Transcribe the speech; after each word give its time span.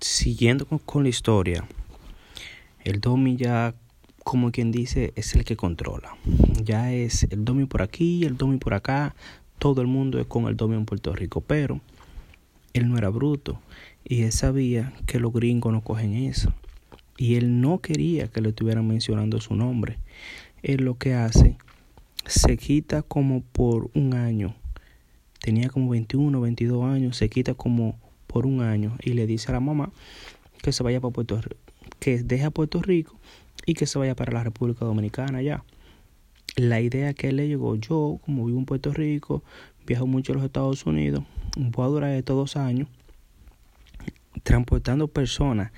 siguiendo 0.00 0.66
con, 0.66 1.02
la 1.02 1.08
historia, 1.08 1.66
el 2.84 3.00
Domi 3.00 3.36
ya, 3.36 3.74
como 4.24 4.50
quien 4.50 4.72
dice, 4.72 5.12
es 5.16 5.34
el 5.34 5.44
que 5.44 5.56
controla. 5.56 6.16
Ya 6.62 6.92
es 6.92 7.24
el 7.24 7.44
Domi 7.44 7.66
por 7.66 7.82
aquí, 7.82 8.24
el 8.24 8.36
Domi 8.36 8.58
por 8.58 8.74
acá, 8.74 9.14
todo 9.58 9.82
el 9.82 9.86
mundo 9.86 10.18
es 10.18 10.26
con 10.26 10.46
el 10.46 10.56
Domi 10.56 10.76
en 10.76 10.86
Puerto 10.86 11.14
Rico, 11.14 11.40
pero 11.40 11.80
él 12.72 12.88
no 12.88 12.96
era 12.96 13.08
bruto 13.08 13.60
y 14.04 14.22
él 14.22 14.32
sabía 14.32 14.92
que 15.06 15.20
los 15.20 15.32
gringos 15.32 15.72
no 15.72 15.82
cogen 15.82 16.14
eso. 16.14 16.52
Y 17.16 17.34
él 17.34 17.60
no 17.60 17.80
quería 17.80 18.28
que 18.28 18.40
le 18.40 18.48
estuvieran 18.48 18.86
mencionando 18.86 19.40
su 19.40 19.54
nombre. 19.54 19.98
Él 20.62 20.84
lo 20.84 20.96
que 20.96 21.12
hace, 21.12 21.58
se 22.24 22.56
quita 22.56 23.02
como 23.02 23.42
por 23.42 23.90
un 23.94 24.14
año. 24.14 24.54
Tenía 25.40 25.68
como 25.68 25.90
21, 25.90 26.40
22 26.40 26.84
años, 26.84 27.16
se 27.16 27.28
quita 27.28 27.52
como 27.52 27.98
por 28.30 28.46
un 28.46 28.62
año 28.62 28.96
y 29.02 29.14
le 29.14 29.26
dice 29.26 29.48
a 29.48 29.52
la 29.52 29.60
mamá 29.60 29.90
que 30.62 30.72
se 30.72 30.82
vaya 30.82 31.00
para 31.00 31.12
Puerto 31.12 31.40
Rico, 31.40 31.56
que 31.98 32.22
deje 32.22 32.50
Puerto 32.50 32.80
Rico 32.80 33.16
y 33.66 33.74
que 33.74 33.86
se 33.86 33.98
vaya 33.98 34.14
para 34.14 34.32
la 34.32 34.44
República 34.44 34.84
Dominicana 34.84 35.42
ya. 35.42 35.64
La 36.56 36.80
idea 36.80 37.14
que 37.14 37.28
él 37.28 37.36
le 37.36 37.48
llegó, 37.48 37.76
yo 37.76 38.20
como 38.24 38.46
vivo 38.46 38.58
en 38.58 38.66
Puerto 38.66 38.92
Rico, 38.92 39.42
viajo 39.86 40.06
mucho 40.06 40.32
a 40.32 40.36
los 40.36 40.44
Estados 40.44 40.86
Unidos, 40.86 41.24
voy 41.56 41.84
a 41.84 41.88
durar 41.88 42.10
estos 42.12 42.36
dos 42.36 42.56
años 42.56 42.88
transportando 44.42 45.08
personas 45.08 45.72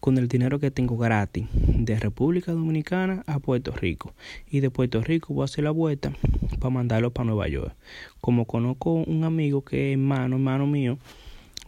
con 0.00 0.18
el 0.18 0.28
dinero 0.28 0.60
que 0.60 0.70
tengo 0.70 0.96
gratis 0.96 1.46
de 1.52 1.98
República 1.98 2.52
Dominicana 2.52 3.24
a 3.26 3.40
Puerto 3.40 3.72
Rico 3.72 4.14
y 4.48 4.60
de 4.60 4.70
Puerto 4.70 5.02
Rico 5.02 5.34
voy 5.34 5.42
a 5.42 5.46
hacer 5.46 5.64
la 5.64 5.70
vuelta 5.70 6.12
para 6.60 6.70
mandarlo 6.70 7.12
para 7.12 7.26
Nueva 7.26 7.48
York. 7.48 7.74
Como 8.20 8.44
conozco 8.44 8.92
un 8.92 9.24
amigo 9.24 9.62
que 9.62 9.90
es 9.90 9.98
hermano, 9.98 10.36
hermano 10.36 10.66
mío, 10.66 10.98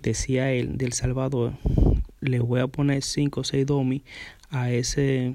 decía 0.02 0.52
él, 0.52 0.78
del 0.78 0.92
Salvador, 0.92 1.52
le 2.20 2.40
voy 2.40 2.60
a 2.60 2.66
poner 2.66 3.02
5 3.02 3.40
o 3.40 3.44
6 3.44 3.66
domi 3.66 4.02
a 4.50 4.70
ese 4.70 5.34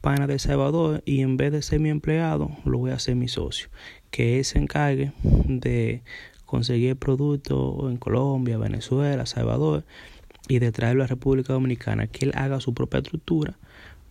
pana 0.00 0.26
de 0.26 0.38
Salvador 0.38 1.02
y 1.06 1.20
en 1.20 1.36
vez 1.36 1.52
de 1.52 1.62
ser 1.62 1.80
mi 1.80 1.90
empleado, 1.90 2.50
lo 2.64 2.78
voy 2.78 2.90
a 2.90 2.94
hacer 2.94 3.16
mi 3.16 3.28
socio, 3.28 3.68
que 4.10 4.38
él 4.38 4.44
se 4.44 4.58
encargue 4.58 5.12
de 5.22 6.02
conseguir 6.44 6.96
productos 6.96 7.90
en 7.90 7.96
Colombia, 7.96 8.58
Venezuela, 8.58 9.26
Salvador 9.26 9.84
y 10.48 10.58
de 10.58 10.72
traerlo 10.72 11.04
a 11.04 11.06
República 11.06 11.52
Dominicana, 11.52 12.06
que 12.06 12.26
él 12.26 12.32
haga 12.34 12.60
su 12.60 12.74
propia 12.74 12.98
estructura, 12.98 13.56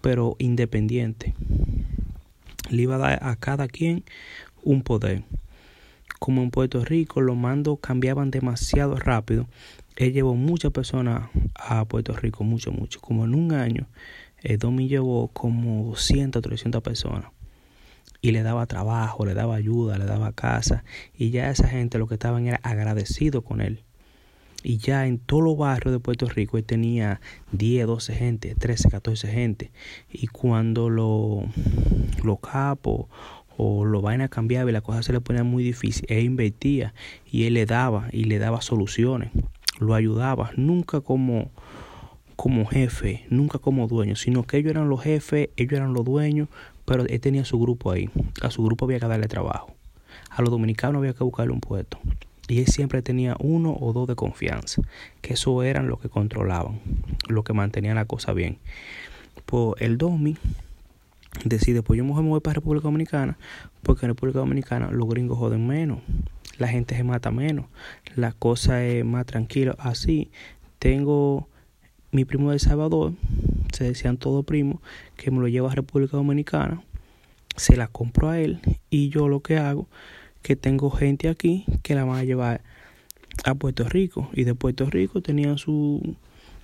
pero 0.02 0.35
independiente. 0.39 1.33
Le 2.69 2.81
iba 2.81 2.95
a 2.95 3.00
dar 3.00 3.19
a 3.23 3.35
cada 3.35 3.67
quien 3.67 4.03
un 4.63 4.81
poder 4.81 5.23
como 6.23 6.41
en 6.41 6.52
Puerto 6.52 6.85
Rico 6.85 7.19
los 7.19 7.35
mandos 7.35 7.79
cambiaban 7.81 8.31
demasiado 8.31 8.95
rápido, 8.95 9.45
él 9.97 10.13
llevó 10.13 10.35
muchas 10.35 10.71
personas 10.71 11.29
a 11.53 11.83
Puerto 11.83 12.13
Rico, 12.13 12.45
mucho, 12.45 12.71
mucho. 12.71 13.02
Como 13.02 13.25
en 13.25 13.35
un 13.35 13.52
año, 13.52 13.88
el 14.41 14.57
Domi 14.57 14.88
llevó 14.88 15.27
como 15.27 15.83
200, 15.83 16.41
300 16.41 16.81
personas. 16.81 17.25
Y 18.21 18.31
le 18.31 18.41
daba 18.41 18.67
trabajo, 18.67 19.25
le 19.25 19.33
daba 19.33 19.55
ayuda, 19.55 19.97
le 19.97 20.05
daba 20.05 20.31
casa. 20.31 20.85
Y 21.13 21.31
ya 21.31 21.49
esa 21.49 21.67
gente 21.67 21.97
lo 21.97 22.07
que 22.07 22.13
estaban 22.13 22.47
era 22.47 22.61
agradecido 22.63 23.41
con 23.41 23.59
él. 23.59 23.83
Y 24.63 24.77
ya 24.77 25.05
en 25.07 25.19
todos 25.19 25.44
los 25.44 25.57
barrios 25.57 25.91
de 25.91 25.99
Puerto 25.99 26.29
Rico 26.29 26.57
él 26.57 26.63
tenía 26.63 27.19
10, 27.51 27.85
12 27.85 28.13
gente, 28.13 28.55
13, 28.55 28.89
14 28.89 29.27
gente. 29.27 29.71
Y 30.09 30.27
cuando 30.27 30.89
los 30.89 31.44
lo 32.23 32.38
capos 32.38 33.07
o 33.57 33.85
lo 33.85 34.01
vaina 34.01 34.27
cambiaba 34.27 34.69
y 34.69 34.73
la 34.73 34.81
cosa 34.81 35.03
se 35.03 35.13
le 35.13 35.21
ponía 35.21 35.43
muy 35.43 35.63
difícil, 35.63 36.05
él 36.09 36.23
invertía 36.25 36.93
y 37.25 37.45
él 37.45 37.55
le 37.55 37.65
daba 37.65 38.07
y 38.11 38.25
le 38.25 38.39
daba 38.39 38.61
soluciones, 38.61 39.31
lo 39.79 39.95
ayudaba, 39.95 40.51
nunca 40.55 41.01
como 41.01 41.51
como 42.35 42.65
jefe, 42.65 43.25
nunca 43.29 43.59
como 43.59 43.87
dueño, 43.87 44.15
sino 44.15 44.43
que 44.43 44.57
ellos 44.57 44.71
eran 44.71 44.89
los 44.89 45.03
jefes, 45.03 45.49
ellos 45.55 45.73
eran 45.73 45.93
los 45.93 46.03
dueños, 46.03 46.49
pero 46.83 47.05
él 47.05 47.19
tenía 47.19 47.45
su 47.45 47.59
grupo 47.59 47.91
ahí, 47.91 48.09
a 48.41 48.49
su 48.49 48.63
grupo 48.63 48.85
había 48.85 48.99
que 48.99 49.07
darle 49.07 49.28
trabajo, 49.28 49.73
a 50.29 50.41
los 50.41 50.49
dominicanos 50.49 50.99
había 50.99 51.13
que 51.13 51.23
buscarle 51.23 51.53
un 51.53 51.61
puesto, 51.61 51.99
y 52.47 52.59
él 52.59 52.67
siempre 52.67 53.01
tenía 53.01 53.35
uno 53.39 53.78
o 53.79 53.94
dos 53.94 54.07
de 54.07 54.16
confianza, 54.16 54.81
que 55.22 55.33
eso 55.33 55.63
eran 55.63 55.88
los 55.88 55.99
que 55.99 56.09
controlaban, 56.09 56.81
los 57.28 57.44
que 57.44 57.53
mantenían 57.53 57.95
la 57.95 58.05
cosa 58.05 58.33
bien. 58.33 58.57
Pues 59.45 59.75
el 59.79 59.97
Domi 59.97 60.38
decide, 61.45 61.81
pues 61.81 61.97
yo 61.97 62.03
me 62.03 62.13
voy 62.13 62.39
para 62.39 62.55
República 62.55 62.83
Dominicana, 62.83 63.38
porque 63.81 64.05
en 64.05 64.11
República 64.11 64.39
Dominicana 64.39 64.91
los 64.91 65.07
gringos 65.07 65.38
joden 65.38 65.67
menos, 65.67 65.99
la 66.57 66.67
gente 66.67 66.95
se 66.95 67.03
mata 67.03 67.31
menos, 67.31 67.66
la 68.16 68.31
cosa 68.31 68.83
es 68.85 69.03
más 69.03 69.25
tranquila. 69.25 69.75
Así, 69.79 70.31
tengo 70.79 71.47
mi 72.11 72.25
primo 72.25 72.51
de 72.51 72.59
Salvador, 72.59 73.13
se 73.72 73.85
decían 73.85 74.17
todos 74.17 74.45
primos, 74.45 74.81
que 75.17 75.31
me 75.31 75.39
lo 75.39 75.47
lleva 75.47 75.72
a 75.72 75.75
República 75.75 76.17
Dominicana, 76.17 76.83
se 77.55 77.75
la 77.75 77.88
compro 77.88 78.29
a 78.29 78.39
él 78.39 78.59
y 78.89 79.09
yo 79.09 79.27
lo 79.27 79.41
que 79.41 79.57
hago, 79.57 79.88
que 80.41 80.55
tengo 80.55 80.89
gente 80.91 81.29
aquí 81.29 81.66
que 81.81 81.95
la 81.95 82.03
van 82.03 82.19
a 82.19 82.23
llevar 82.23 82.61
a 83.45 83.55
Puerto 83.55 83.88
Rico 83.88 84.29
y 84.33 84.43
de 84.43 84.55
Puerto 84.55 84.85
Rico 84.89 85.22
tenían 85.22 85.57
su 85.57 86.16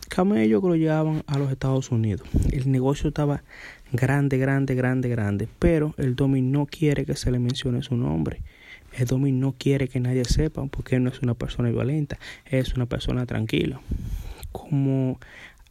camello 0.10 0.62
que 0.62 0.68
lo 0.68 0.76
llevaban 0.76 1.24
a 1.28 1.38
los 1.38 1.52
Estados 1.52 1.92
Unidos. 1.92 2.28
El 2.52 2.72
negocio 2.72 3.10
estaba 3.10 3.44
grande, 3.92 4.38
grande, 4.38 4.76
grande, 4.76 5.10
grande, 5.10 5.48
pero 5.60 5.94
el 5.98 6.16
Domi 6.16 6.42
no 6.42 6.66
quiere 6.66 7.06
que 7.06 7.16
se 7.16 7.32
le 7.32 7.40
mencione 7.40 7.82
su 7.82 7.96
nombre. 7.96 8.42
El 8.94 9.06
Domi 9.06 9.32
no 9.32 9.54
quiere 9.58 9.88
que 9.88 10.00
nadie 10.00 10.26
sepa 10.26 10.66
porque 10.68 10.96
él 10.96 11.04
no 11.04 11.10
es 11.10 11.22
una 11.22 11.34
persona 11.34 11.70
violenta, 11.70 12.18
es 12.46 12.74
una 12.74 12.86
persona 12.86 13.26
tranquila. 13.26 13.80
Como 14.52 15.20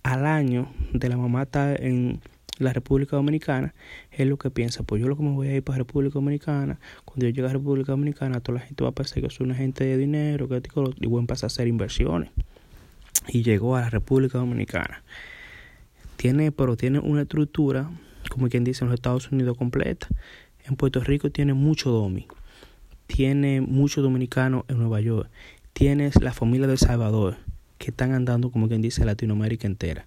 al 0.02 0.26
año 0.26 0.68
de 0.92 1.08
la 1.08 1.16
mamá 1.16 1.42
está 1.42 1.74
en 1.74 2.20
la 2.58 2.72
República 2.72 3.16
Dominicana, 3.16 3.74
él 4.10 4.28
lo 4.28 4.36
que 4.36 4.50
piensa, 4.50 4.82
pues 4.82 5.00
yo 5.00 5.08
lo 5.08 5.16
que 5.16 5.22
me 5.22 5.30
voy 5.30 5.48
a 5.48 5.56
ir 5.56 5.62
para 5.62 5.78
República 5.78 6.14
Dominicana, 6.14 6.78
cuando 7.04 7.26
yo 7.26 7.32
llegue 7.32 7.48
a 7.48 7.52
República 7.52 7.92
Dominicana, 7.92 8.40
toda 8.40 8.58
la 8.58 8.66
gente 8.66 8.82
va 8.82 8.90
a 8.90 8.94
pensar 8.94 9.22
que 9.22 9.30
soy 9.30 9.46
una 9.46 9.54
gente 9.54 9.84
de 9.84 9.96
dinero, 9.96 10.48
que 10.48 10.60
y 11.00 11.06
voy 11.06 11.18
a 11.18 11.20
empezar 11.20 11.46
a 11.46 11.48
hacer 11.48 11.68
inversiones. 11.68 12.30
Y 13.28 13.42
llegó 13.42 13.76
a 13.76 13.82
la 13.82 13.90
República 13.90 14.38
Dominicana. 14.38 15.02
Tiene, 16.16 16.50
pero 16.50 16.76
tiene 16.76 16.98
una 16.98 17.22
estructura 17.22 17.90
como 18.28 18.48
quien 18.48 18.64
dice 18.64 18.84
en 18.84 18.90
los 18.90 18.96
Estados 18.96 19.30
Unidos 19.30 19.56
completa. 19.56 20.08
En 20.66 20.76
Puerto 20.76 21.00
Rico 21.00 21.30
tiene 21.30 21.54
mucho 21.54 21.90
domi, 21.90 22.26
tiene 23.06 23.60
mucho 23.60 24.02
dominicano 24.02 24.64
en 24.68 24.78
Nueva 24.78 25.00
York, 25.00 25.30
tienes 25.72 26.20
la 26.20 26.32
familia 26.32 26.66
de 26.66 26.76
Salvador 26.76 27.36
que 27.78 27.90
están 27.90 28.12
andando 28.12 28.50
como 28.50 28.68
quien 28.68 28.82
dice 28.82 29.04
Latinoamérica 29.04 29.66
entera. 29.66 30.06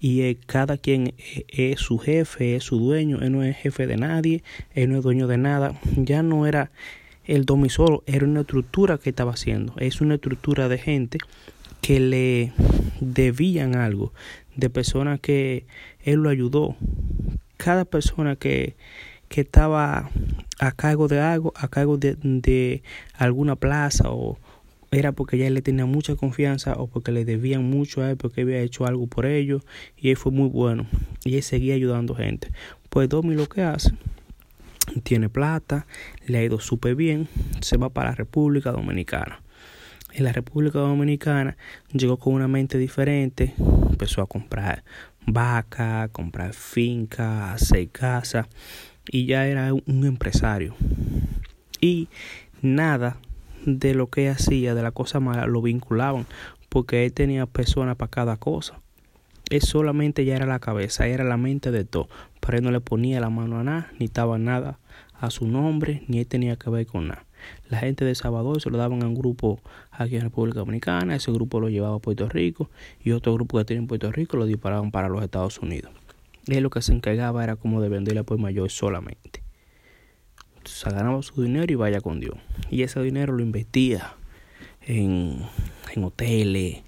Y 0.00 0.34
cada 0.34 0.76
quien 0.76 1.14
eh, 1.16 1.44
es 1.48 1.80
su 1.80 1.98
jefe, 1.98 2.56
es 2.56 2.64
su 2.64 2.78
dueño, 2.78 3.20
él 3.22 3.32
no 3.32 3.42
es 3.42 3.56
jefe 3.56 3.86
de 3.86 3.96
nadie, 3.96 4.42
él 4.74 4.90
no 4.90 4.98
es 4.98 5.02
dueño 5.02 5.26
de 5.26 5.38
nada, 5.38 5.80
ya 5.96 6.22
no 6.22 6.46
era 6.46 6.70
el 7.24 7.44
domi 7.44 7.70
solo, 7.70 8.02
era 8.06 8.26
una 8.26 8.40
estructura 8.40 8.98
que 8.98 9.10
estaba 9.10 9.32
haciendo, 9.32 9.74
es 9.78 10.00
una 10.00 10.16
estructura 10.16 10.68
de 10.68 10.78
gente 10.78 11.18
que 11.80 12.00
le 12.00 12.52
debían 13.00 13.76
algo, 13.76 14.12
de 14.56 14.70
personas 14.70 15.20
que 15.20 15.66
él 16.02 16.20
lo 16.20 16.28
ayudó, 16.28 16.76
cada 17.56 17.84
persona 17.84 18.36
que, 18.36 18.76
que 19.28 19.42
estaba 19.42 20.10
a 20.58 20.72
cargo 20.72 21.08
de 21.08 21.20
algo, 21.20 21.52
a 21.56 21.68
cargo 21.68 21.96
de, 21.96 22.16
de 22.22 22.82
alguna 23.14 23.56
plaza 23.56 24.10
o 24.10 24.38
era 24.92 25.12
porque 25.12 25.38
ya 25.38 25.48
le 25.48 25.62
tenía 25.62 25.86
mucha 25.86 26.16
confianza 26.16 26.74
o 26.74 26.86
porque 26.86 27.12
le 27.12 27.24
debían 27.24 27.64
mucho 27.64 28.02
a 28.02 28.10
él 28.10 28.16
porque 28.18 28.42
había 28.42 28.60
hecho 28.60 28.86
algo 28.86 29.06
por 29.06 29.24
ellos 29.24 29.62
y 29.96 30.10
él 30.10 30.16
fue 30.16 30.32
muy 30.32 30.48
bueno 30.48 30.86
y 31.24 31.36
él 31.36 31.42
seguía 31.42 31.74
ayudando 31.74 32.14
gente. 32.14 32.52
Pues 32.90 33.08
Domi 33.08 33.34
lo 33.34 33.48
que 33.48 33.62
hace, 33.62 33.92
tiene 35.02 35.30
plata, 35.30 35.86
le 36.26 36.38
ha 36.38 36.44
ido 36.44 36.60
súper 36.60 36.94
bien, 36.94 37.26
se 37.60 37.78
va 37.78 37.88
para 37.88 38.10
la 38.10 38.16
República 38.16 38.70
Dominicana. 38.70 39.42
En 40.12 40.24
la 40.24 40.32
República 40.32 40.78
Dominicana 40.78 41.56
llegó 41.92 42.18
con 42.18 42.34
una 42.34 42.46
mente 42.46 42.76
diferente, 42.76 43.54
empezó 43.90 44.20
a 44.20 44.26
comprar 44.26 44.84
vaca, 45.26 46.08
comprar 46.12 46.54
finca, 46.54 47.52
hacer 47.52 47.88
casa 47.90 48.48
y 49.10 49.26
ya 49.26 49.46
era 49.46 49.72
un 49.72 50.04
empresario. 50.04 50.74
Y 51.80 52.08
nada 52.60 53.16
de 53.66 53.94
lo 53.94 54.08
que 54.08 54.28
hacía, 54.28 54.74
de 54.74 54.82
la 54.82 54.90
cosa 54.90 55.20
mala, 55.20 55.46
lo 55.46 55.62
vinculaban 55.62 56.26
porque 56.68 57.04
él 57.04 57.12
tenía 57.12 57.46
personas 57.46 57.96
para 57.96 58.10
cada 58.10 58.36
cosa. 58.36 58.80
Él 59.50 59.60
solamente 59.60 60.24
ya 60.24 60.36
era 60.36 60.46
la 60.46 60.58
cabeza, 60.58 61.06
era 61.06 61.24
la 61.24 61.36
mente 61.36 61.70
de 61.70 61.84
todo, 61.84 62.08
pero 62.40 62.56
él 62.56 62.64
no 62.64 62.70
le 62.70 62.80
ponía 62.80 63.20
la 63.20 63.28
mano 63.28 63.58
a 63.58 63.64
nada, 63.64 63.92
ni 63.98 64.06
estaba 64.06 64.38
nada 64.38 64.78
a 65.20 65.30
su 65.30 65.46
nombre, 65.46 66.02
ni 66.08 66.20
él 66.20 66.26
tenía 66.26 66.56
que 66.56 66.70
ver 66.70 66.86
con 66.86 67.08
nada. 67.08 67.26
La 67.68 67.78
gente 67.78 68.04
de 68.04 68.14
Salvador 68.14 68.60
se 68.60 68.70
lo 68.70 68.78
daban 68.78 69.02
a 69.02 69.06
un 69.06 69.14
grupo 69.14 69.60
aquí 69.90 70.16
en 70.16 70.22
República 70.22 70.60
Dominicana, 70.60 71.16
ese 71.16 71.32
grupo 71.32 71.60
lo 71.60 71.68
llevaba 71.68 71.96
a 71.96 71.98
Puerto 71.98 72.28
Rico 72.28 72.70
y 73.02 73.12
otro 73.12 73.34
grupo 73.34 73.58
que 73.58 73.64
tenía 73.64 73.80
en 73.80 73.86
Puerto 73.86 74.10
Rico 74.12 74.36
lo 74.36 74.46
disparaban 74.46 74.90
para 74.90 75.08
los 75.08 75.22
Estados 75.22 75.58
Unidos. 75.58 75.92
Él 76.46 76.62
lo 76.62 76.70
que 76.70 76.82
se 76.82 76.92
encargaba 76.92 77.44
era 77.44 77.56
como 77.56 77.80
de 77.80 77.88
venderle 77.88 78.24
por 78.24 78.38
mayor 78.38 78.70
solamente. 78.70 79.42
Se 80.64 80.90
ganaba 80.90 81.22
su 81.22 81.42
dinero 81.42 81.72
y 81.72 81.76
vaya 81.76 82.00
con 82.00 82.20
Dios. 82.20 82.36
Y 82.70 82.82
ese 82.82 83.00
dinero 83.02 83.32
lo 83.32 83.42
invertía 83.42 84.14
en, 84.82 85.42
en 85.94 86.04
hoteles, 86.04 86.82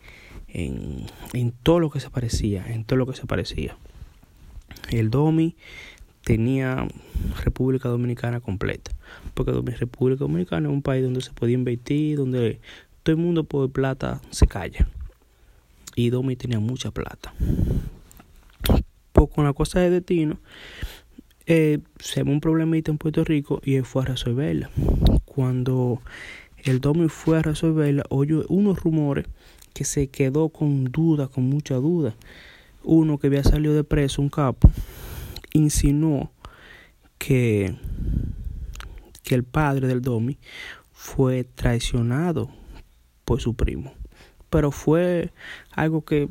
en, 0.49 1.07
en 1.33 1.53
todo 1.53 1.81
lo 1.81 1.91
que 1.91 2.01
se 2.01 2.11
parecía, 2.11 2.67
en 2.67 2.85
todo 2.85 2.97
lo 2.97 3.07
que 3.07 3.15
se 3.15 3.27
parecía. 3.27 3.77
El 4.91 5.11
Domi 5.11 5.57
tenía 6.25 6.89
República 7.45 7.89
Dominicana 7.89 8.41
completa, 8.41 8.91
porque 9.35 9.53
República 9.73 10.25
Dominicana 10.25 10.69
es 10.69 10.75
un 10.75 10.83
país 10.83 11.05
donde 11.05 11.21
se 11.21 11.33
podía 11.33 11.55
invertir, 11.55 12.17
donde 12.17 12.61
todo 13.03 13.17
el 13.17 13.23
mundo 13.23 13.45
por 13.45 13.71
plata 13.71 14.21
se 14.31 14.47
calla. 14.47 14.89
Y 15.95 16.11
Domi 16.11 16.35
tenía 16.35 16.59
mucha 16.59 16.91
plata. 16.91 17.33
Pues 19.13 19.31
con 19.33 19.45
la 19.45 19.53
cosa 19.53 19.79
de 19.79 19.91
destino, 19.91 20.39
eh, 21.47 21.79
se 22.01 22.23
ve 22.25 22.33
un 22.33 22.41
problemita 22.41 22.91
en 22.91 22.99
Puerto 22.99 23.23
Rico 23.23 23.61
y 23.63 23.75
él 23.77 23.85
fue 23.85 24.03
a 24.03 24.07
resolverla. 24.07 24.71
Cuando 25.25 26.01
el 26.65 26.81
Domi 26.81 27.09
fue 27.09 27.39
a 27.39 27.43
resolverla, 27.43 28.05
oyó 28.09 28.45
unos 28.49 28.83
rumores 28.83 29.27
que 29.73 29.85
se 29.85 30.09
quedó 30.09 30.49
con 30.49 30.85
duda, 30.85 31.29
con 31.29 31.45
mucha 31.45 31.75
duda. 31.75 32.15
Uno 32.83 33.19
que 33.19 33.29
había 33.29 33.45
salido 33.45 33.75
de 33.75 33.85
preso, 33.85 34.21
un 34.21 34.31
capo, 34.31 34.71
insinuó 35.55 36.33
que, 37.17 37.77
que 39.23 39.35
el 39.35 39.45
padre 39.45 39.87
del 39.87 40.03
Domi 40.03 40.37
fue 40.93 41.45
traicionado 41.45 42.51
por 43.25 43.41
su 43.41 43.55
primo. 43.55 43.95
Pero 44.51 44.71
fue 44.71 45.33
algo 45.71 46.05
que 46.05 46.29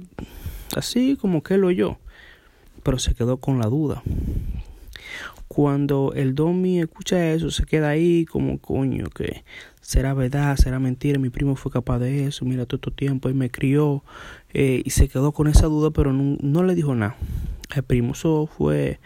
así 0.75 1.17
como 1.19 1.41
que 1.41 1.57
lo 1.57 1.67
oyó, 1.67 1.97
pero 2.83 2.99
se 2.99 3.15
quedó 3.15 3.37
con 3.37 3.59
la 3.59 3.67
duda. 3.67 4.03
Cuando 5.47 6.13
el 6.15 6.35
Domi 6.35 6.81
escucha 6.81 7.31
eso, 7.31 7.49
se 7.49 7.65
queda 7.65 7.89
ahí 7.89 8.25
como 8.25 8.59
coño, 8.59 9.05
que 9.09 9.43
será 9.83 10.13
verdad, 10.13 10.55
será 10.55 10.79
mentira, 10.79 11.19
mi 11.19 11.29
primo 11.29 11.55
fue 11.55 11.71
capaz 11.71 11.99
de 11.99 12.25
eso, 12.25 12.45
mira 12.45 12.65
todo 12.65 12.77
este 12.77 12.91
tiempo, 12.91 13.27
él 13.27 13.35
me 13.35 13.51
crió 13.51 14.03
eh, 14.53 14.81
y 14.83 14.89
se 14.91 15.09
quedó 15.09 15.33
con 15.33 15.47
esa 15.47 15.67
duda, 15.67 15.91
pero 15.91 16.13
no, 16.13 16.37
no 16.41 16.63
le 16.63 16.73
dijo 16.73 16.95
nada. 16.95 17.17
El 17.75 17.83
primo 17.83 18.13
eso 18.13 18.47
fue 18.47 18.99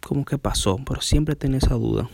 como 0.00 0.24
que 0.24 0.36
pasó, 0.36 0.78
pero 0.84 1.00
siempre 1.00 1.36
tenía 1.36 1.58
esa 1.58 1.74
duda. 1.74 2.10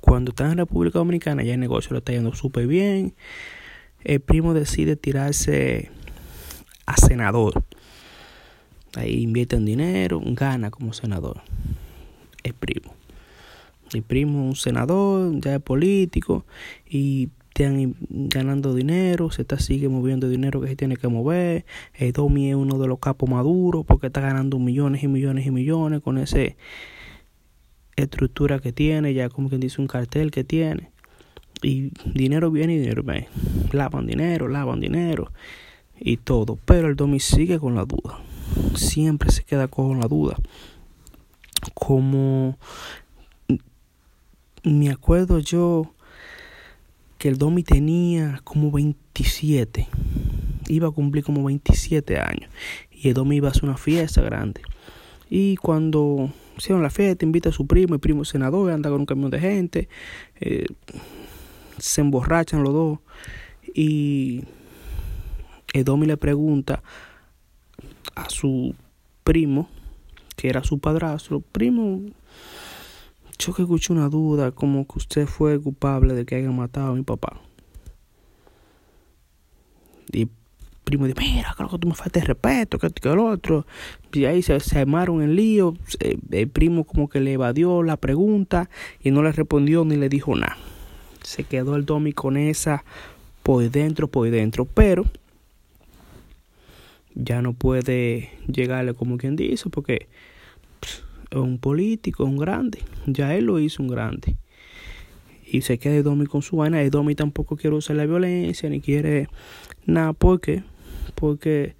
Cuando 0.00 0.30
está 0.30 0.50
en 0.50 0.58
República 0.58 1.00
Dominicana, 1.00 1.42
ya 1.42 1.54
el 1.54 1.60
negocio 1.60 1.90
lo 1.90 1.98
está 1.98 2.12
yendo 2.12 2.32
súper 2.34 2.68
bien. 2.68 3.14
El 4.04 4.20
primo 4.20 4.54
decide 4.54 4.94
tirarse 4.94 5.90
a 6.86 6.96
senador. 6.96 7.64
Ahí 8.94 9.22
invierte 9.22 9.56
en 9.56 9.64
dinero, 9.64 10.20
gana 10.24 10.70
como 10.70 10.92
senador. 10.92 11.42
El 12.44 12.54
primo. 12.54 12.99
El 13.92 14.02
primo 14.02 14.46
un 14.46 14.56
senador, 14.56 15.40
ya 15.40 15.56
es 15.56 15.62
político 15.62 16.44
y 16.88 17.30
están 17.48 17.94
ganando 18.08 18.74
dinero, 18.74 19.30
se 19.30 19.42
está 19.42 19.58
sigue 19.58 19.88
moviendo 19.88 20.28
dinero 20.28 20.60
que 20.60 20.68
se 20.68 20.76
tiene 20.76 20.96
que 20.96 21.08
mover. 21.08 21.64
El 21.94 22.12
Domi 22.12 22.50
es 22.50 22.56
uno 22.56 22.78
de 22.78 22.86
los 22.86 22.98
capos 22.98 23.28
maduros 23.28 23.84
porque 23.84 24.06
está 24.06 24.20
ganando 24.20 24.58
millones 24.58 25.02
y 25.02 25.08
millones 25.08 25.46
y 25.46 25.50
millones 25.50 26.00
con 26.00 26.18
esa 26.18 26.38
estructura 27.96 28.60
que 28.60 28.72
tiene, 28.72 29.12
ya 29.14 29.28
como 29.28 29.48
quien 29.48 29.60
dice 29.60 29.80
un 29.80 29.88
cartel 29.88 30.30
que 30.30 30.44
tiene. 30.44 30.90
Y 31.62 31.92
dinero 32.06 32.50
viene 32.50 32.74
y 32.74 32.78
dinero 32.78 33.02
viene. 33.02 33.28
Lavan 33.72 34.06
dinero, 34.06 34.48
lavan 34.48 34.80
dinero 34.80 35.32
y 35.98 36.16
todo. 36.16 36.58
Pero 36.64 36.88
el 36.88 36.96
Domi 36.96 37.20
sigue 37.20 37.58
con 37.58 37.74
la 37.74 37.84
duda. 37.84 38.20
Siempre 38.74 39.30
se 39.30 39.44
queda 39.44 39.68
con 39.68 40.00
la 40.00 40.08
duda. 40.08 40.36
Como 41.74 42.56
me 44.62 44.90
acuerdo 44.90 45.38
yo 45.38 45.94
que 47.18 47.28
el 47.28 47.38
Domi 47.38 47.62
tenía 47.62 48.40
como 48.44 48.70
27. 48.70 49.88
Iba 50.68 50.88
a 50.88 50.90
cumplir 50.90 51.24
como 51.24 51.44
27 51.44 52.18
años. 52.18 52.50
Y 52.90 53.08
el 53.08 53.14
Domi 53.14 53.36
iba 53.36 53.48
a 53.48 53.50
hacer 53.50 53.64
una 53.64 53.76
fiesta 53.76 54.22
grande. 54.22 54.62
Y 55.28 55.56
cuando 55.56 56.32
hicieron 56.56 56.82
la 56.82 56.90
fiesta, 56.90 57.24
invita 57.24 57.50
a 57.50 57.52
su 57.52 57.66
primo, 57.66 57.94
el 57.94 58.00
primo 58.00 58.24
senador, 58.24 58.70
anda 58.70 58.90
con 58.90 59.00
un 59.00 59.06
camión 59.06 59.30
de 59.30 59.38
gente. 59.38 59.88
Eh, 60.40 60.66
se 61.78 62.00
emborrachan 62.00 62.62
los 62.62 62.72
dos. 62.72 62.98
Y 63.74 64.44
el 65.72 65.84
Domi 65.84 66.06
le 66.06 66.16
pregunta 66.16 66.82
a 68.14 68.28
su 68.28 68.74
primo, 69.24 69.68
que 70.36 70.48
era 70.48 70.64
su 70.64 70.78
padrastro, 70.78 71.40
primo, 71.40 72.00
yo 73.40 73.54
que 73.54 73.62
escuché 73.62 73.92
una 73.92 74.08
duda 74.08 74.52
como 74.52 74.86
que 74.86 74.98
usted 74.98 75.26
fue 75.26 75.60
culpable 75.60 76.14
de 76.14 76.24
que 76.26 76.36
haya 76.36 76.50
matado 76.50 76.92
a 76.92 76.94
mi 76.94 77.02
papá. 77.02 77.40
Y 80.12 80.28
primo 80.84 81.06
dice, 81.06 81.18
mira, 81.18 81.54
creo 81.56 81.70
que 81.70 81.78
tú 81.78 81.88
me 81.88 81.94
faltas 81.94 82.26
respeto, 82.26 82.78
que, 82.78 82.90
que 82.90 83.08
el 83.08 83.18
otro. 83.18 83.66
Y 84.12 84.24
ahí 84.26 84.42
se, 84.42 84.58
se 84.60 84.80
armaron 84.80 85.22
el 85.22 85.36
lío. 85.36 85.74
El 86.30 86.48
primo 86.48 86.84
como 86.84 87.08
que 87.08 87.20
le 87.20 87.32
evadió 87.32 87.82
la 87.82 87.96
pregunta 87.96 88.68
y 89.02 89.10
no 89.10 89.22
le 89.22 89.32
respondió 89.32 89.84
ni 89.84 89.96
le 89.96 90.08
dijo 90.08 90.34
nada. 90.36 90.58
Se 91.22 91.44
quedó 91.44 91.76
el 91.76 91.86
Domi 91.86 92.12
con 92.12 92.36
esa 92.36 92.84
por 93.42 93.68
dentro, 93.70 94.08
por 94.08 94.30
dentro. 94.30 94.66
Pero 94.66 95.06
ya 97.14 97.40
no 97.40 97.54
puede 97.54 98.30
llegarle 98.46 98.94
como 98.94 99.16
quien 99.16 99.36
dice, 99.36 99.70
porque 99.70 100.08
un 101.32 101.58
político, 101.58 102.24
un 102.24 102.36
grande. 102.36 102.80
Ya 103.06 103.34
él 103.34 103.46
lo 103.46 103.58
hizo 103.58 103.82
un 103.82 103.88
grande. 103.88 104.36
Y 105.46 105.62
se 105.62 105.78
queda 105.78 106.02
Domi 106.02 106.26
con 106.26 106.42
su 106.42 106.56
vaina. 106.56 106.82
Y 106.82 106.90
Domi 106.90 107.14
tampoco 107.14 107.56
quiere 107.56 107.76
usar 107.76 107.96
la 107.96 108.06
violencia 108.06 108.68
ni 108.68 108.80
quiere 108.80 109.28
nada. 109.86 110.12
¿Por 110.12 110.40
qué? 110.40 110.62
Porque 111.14 111.74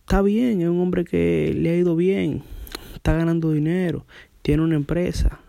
está 0.00 0.22
bien, 0.22 0.60
es 0.60 0.68
un 0.68 0.80
hombre 0.80 1.04
que 1.04 1.54
le 1.56 1.70
ha 1.70 1.76
ido 1.76 1.96
bien. 1.96 2.42
Está 2.94 3.14
ganando 3.14 3.52
dinero. 3.52 4.06
Tiene 4.42 4.62
una 4.62 4.76
empresa. 4.76 5.40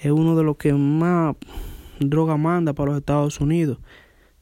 Es 0.00 0.10
uno 0.10 0.36
de 0.36 0.44
los 0.44 0.56
que 0.56 0.72
más 0.72 1.36
droga 2.00 2.36
manda 2.36 2.72
para 2.72 2.90
los 2.90 2.98
Estados 2.98 3.40
Unidos. 3.40 3.78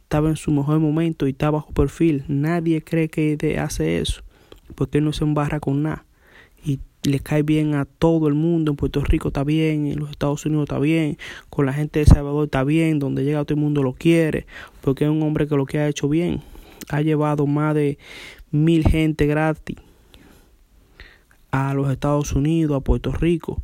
Estaba 0.03 0.29
en 0.29 0.37
su 0.37 0.51
mejor 0.51 0.81
momento 0.81 1.27
y 1.27 1.31
está 1.31 1.51
bajo 1.51 1.73
perfil. 1.73 2.25
Nadie 2.29 2.83
cree 2.83 3.09
que 3.09 3.59
hace 3.59 3.99
eso. 3.99 4.23
Porque 4.75 4.99
él 4.99 5.05
no 5.05 5.13
se 5.13 5.25
embarra 5.25 5.61
con 5.61 5.83
nada. 5.83 6.07
Le 7.05 7.21
cae 7.21 7.43
bien 7.43 7.75
a 7.75 7.85
todo 7.85 8.29
el 8.29 8.35
mundo, 8.35 8.73
en 8.73 8.77
Puerto 8.77 9.01
Rico 9.05 9.29
está 9.29 9.45
bien, 9.45 9.87
en 9.87 9.99
los 9.99 10.11
Estados 10.11 10.45
Unidos 10.47 10.65
está 10.65 10.79
bien, 10.79 11.19
con 11.51 11.67
la 11.67 11.73
gente 11.73 12.01
de 12.01 12.07
Salvador 12.07 12.47
está 12.47 12.65
bien, 12.65 12.99
donde 12.99 13.25
llega 13.25 13.45
todo 13.45 13.55
el 13.55 13.61
mundo 13.61 13.83
lo 13.83 13.93
quiere, 13.93 14.47
porque 14.81 15.05
es 15.05 15.11
un 15.11 15.23
hombre 15.23 15.47
que 15.47 15.57
lo 15.57 15.67
que 15.67 15.79
ha 15.79 15.89
hecho 15.89 16.09
bien, 16.09 16.41
ha 16.89 17.03
llevado 17.03 17.47
más 17.47 17.75
de 17.75 17.99
mil 18.51 18.85
gente 18.85 19.27
gratis 19.27 19.77
a 21.51 21.73
los 21.73 21.89
Estados 21.89 22.33
Unidos, 22.33 22.77
a 22.77 22.81
Puerto 22.81 23.13
Rico, 23.13 23.63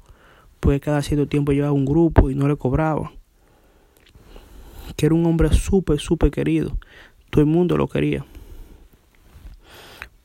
pues 0.60 0.80
cada 0.80 1.02
cierto 1.02 1.26
tiempo 1.26 1.50
llevaba 1.50 1.72
un 1.72 1.84
grupo 1.84 2.30
y 2.30 2.36
no 2.36 2.46
le 2.46 2.56
cobraba. 2.56 3.12
Que 4.96 5.06
era 5.06 5.14
un 5.14 5.26
hombre 5.26 5.52
súper, 5.52 5.98
súper 5.98 6.30
querido. 6.30 6.78
Todo 7.30 7.40
el 7.40 7.48
mundo 7.48 7.76
lo 7.76 7.88
quería. 7.88 8.24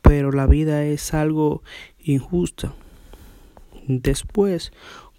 Pero 0.02 0.32
la 0.32 0.46
vida 0.46 0.84
es 0.84 1.14
algo 1.14 1.64
injusta. 2.04 2.74
Después, 3.88 4.72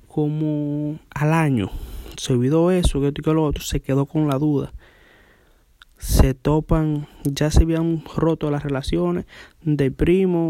como 0.09 0.99
al 1.11 1.33
año, 1.33 1.71
se 2.17 2.33
olvidó 2.33 2.71
eso, 2.71 3.01
que 3.01 3.13
que 3.13 3.33
lo 3.33 3.45
otro, 3.45 3.63
se 3.63 3.81
quedó 3.81 4.07
con 4.07 4.29
la 4.29 4.39
duda. 4.39 4.73
Se 5.99 6.35
topan, 6.35 7.09
ya 7.25 7.51
se 7.51 7.63
habían 7.63 8.05
roto 8.17 8.51
las 8.51 8.63
relaciones 8.63 9.25
del 9.63 9.93
primo 9.93 10.45